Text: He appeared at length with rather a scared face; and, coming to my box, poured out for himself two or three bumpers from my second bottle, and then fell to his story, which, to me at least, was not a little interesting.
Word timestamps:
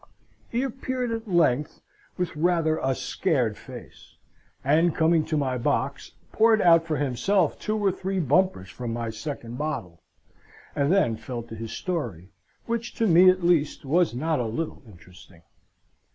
He 0.49 0.63
appeared 0.63 1.11
at 1.11 1.29
length 1.29 1.79
with 2.17 2.35
rather 2.35 2.79
a 2.79 2.95
scared 2.95 3.55
face; 3.55 4.15
and, 4.63 4.95
coming 4.95 5.23
to 5.25 5.37
my 5.37 5.59
box, 5.59 6.13
poured 6.31 6.59
out 6.59 6.87
for 6.87 6.95
himself 6.97 7.59
two 7.59 7.77
or 7.77 7.91
three 7.91 8.19
bumpers 8.19 8.71
from 8.71 8.93
my 8.93 9.11
second 9.11 9.59
bottle, 9.59 10.01
and 10.75 10.91
then 10.91 11.17
fell 11.17 11.43
to 11.43 11.55
his 11.55 11.71
story, 11.71 12.31
which, 12.65 12.95
to 12.95 13.05
me 13.05 13.29
at 13.29 13.43
least, 13.43 13.85
was 13.85 14.15
not 14.15 14.39
a 14.39 14.47
little 14.47 14.81
interesting. 14.87 15.43